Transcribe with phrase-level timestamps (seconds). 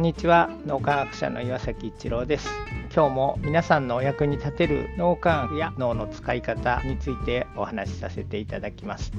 [0.00, 0.48] んにちは。
[0.66, 2.48] 脳科学者の岩崎一郎です。
[2.94, 9.12] 今日も皆さんのお役に立てる脳科学や脳の使い方についてお話しさせていただきます。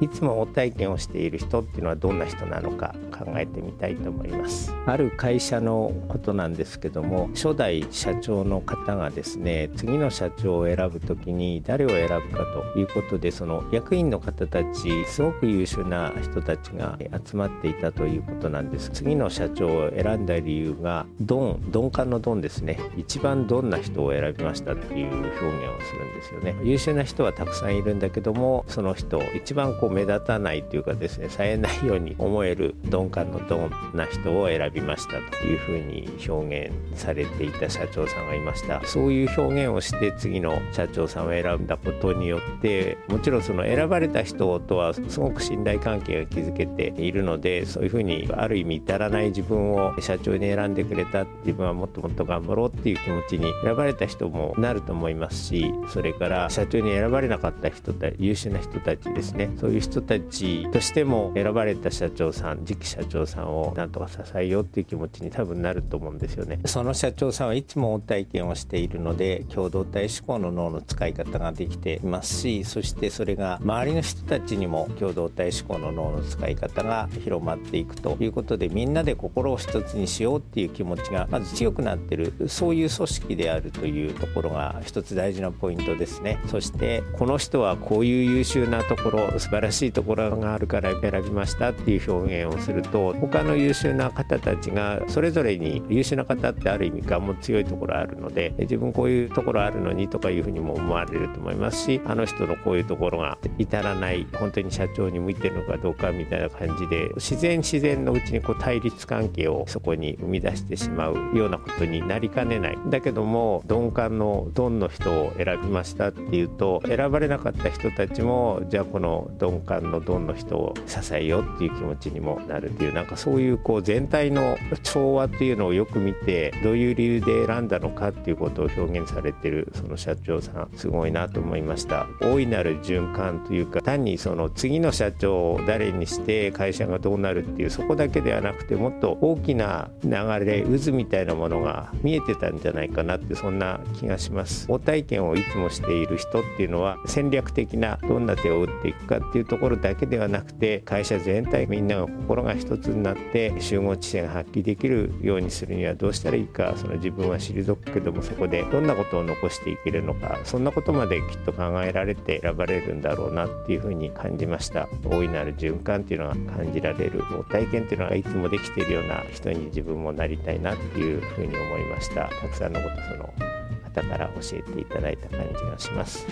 [0.00, 2.96] いつも体験をしている人っていうのはどんな人なのか。
[3.24, 4.74] 考えてみたいと思います。
[4.86, 18.90] ある会社のことなんですけども初代社長の方がですね次の社長を選ぶ時に誰を選ぶかということでその役員の方たちすごく優秀な人たちが集まっていたということなんです。
[18.90, 22.78] 次の社長を選んだ理由がドン鈍感のドンですね。
[22.96, 25.40] 一番どんな人を選びましたっていう表現を
[25.80, 26.54] するんですよね。
[26.64, 38.84] 優秀な人はたくさんいるんだけどもその人一番こう目立たないというかですね冴えないように思える鈍感のドンな人を選びましたというふうに表現されていた社長さんがいました。
[38.86, 59.50] そういう表現をして次の社長さんを選んだことによってもちろんその選ばれた人とはすごく信頼関係が築けているのでそういうふうにある意味至らない自分を社長に選んでくれた自分はもっともっと頑張ろうっていう気持ちに選ばれた人もなると思いますしそれから社長に選ばれなかった人たち優秀な人たちですね。
[59.58, 66.60] そういう人たちとしても選ばれた社長さん次期社社長さんをなんとか支えようっていう気持ちに多分なると思うんですよね。
[66.64, 82.32] その社長さんはいつも体験をしているので共同体思考の脳の使い方ができていますしそしてそれが周りの人たちにも共同体思考の脳の使い方が広まっていくということでみんなで心を一つにしようっていう気持ちがまず強くなってる。
[82.48, 86.38] そういう組織であるというところが一つ大事なポイントですね。
[86.46, 112.78] そしてこの人はこういう優秀なところ素晴らしいところがあるから選びましたっていう表現をすると他の優秀な方たちがそれぞれに優秀な方ってある意味がも強いところあるので自分こういうところあるのにとかいうふうにも思われると思いますしあの人のこういうところが至らない本当に社長に向いてるのかどうかみたいな感じで自然自然のうちにこう対立関係をそこに生み出してしまうようなことになりかねない。
[112.88, 132.06] だけども鈍感のドンの人を選びましたっていうと選ばれなかった人たちもじゃあこの鈍感のドンの人を支えようっていう気持ちにもなるっていうなんかそういうこう全体の調和っていうのをよく見てどういう理由で選んだのかっていうことを表現されてるその社長さんすごいなと思いました。
[132.20, 140.10] 大いなる循環というか単にその次の社長を誰にして会社がどうなるっていうそこだけではなくてもっと大きな流
[140.44, 144.66] れ渦みたいなものが見えてたんじゃないかなってそんな気がします。
[144.70, 164.88] 応体験をいつもしている人っていうのは戦略的などんな手を打っていくかっていうところだけではなくて会社全体みんなが心が一つになって集合知性が発揮できるようにするにはどうしたらいいかその自分は退くけどもそこでどんなことを残していけるのかそんなことまできっと考えられて選ばれるんだろうなっていうふうに感じました。
[165.04, 172.28] 大いなる循環っていうのが感じられる体験っていうのがいつもできているような人に自分もなりたいなっていうふうに思いました。
[172.28, 173.34] たくさんのことその
[173.82, 176.26] 方から教えていただいた感じがします。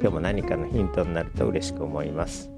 [0.00, 2.57] 今日も何かのヒントになると嬉しく思います。